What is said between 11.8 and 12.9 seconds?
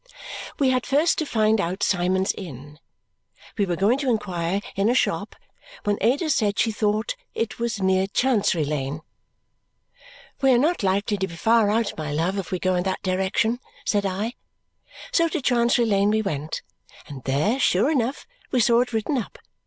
my love, if we go in